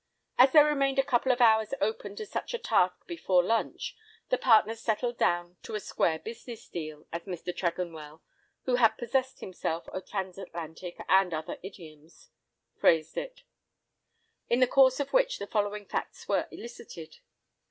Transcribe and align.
As 0.39 0.51
there 0.51 0.65
remained 0.65 0.97
a 0.97 1.03
couple 1.03 1.31
of 1.31 1.41
hours 1.41 1.75
open 1.79 2.15
to 2.15 2.25
such 2.25 2.55
a 2.55 2.57
task 2.57 3.05
before 3.05 3.43
lunch, 3.43 3.95
the 4.29 4.37
partners 4.39 4.79
settled 4.81 5.15
down 5.15 5.57
to 5.61 5.75
a 5.75 5.79
"square 5.79 6.17
business 6.17 6.67
deal," 6.67 7.05
as 7.13 7.25
Mr. 7.25 7.55
Tregonwell 7.55 8.23
(who 8.63 8.77
had 8.77 8.97
possessed 8.97 9.41
himself 9.41 9.87
of 9.89 10.07
trans 10.07 10.39
Atlantic 10.39 10.95
and 11.07 11.35
other 11.35 11.59
idioms) 11.61 12.31
phrased 12.79 13.15
it; 13.15 13.43
in 14.49 14.59
the 14.59 14.65
course 14.65 14.99
of 14.99 15.13
which 15.13 15.37
the 15.37 15.45
following 15.45 15.85
facts 15.85 16.27
were 16.27 16.47
elicited. 16.49 17.17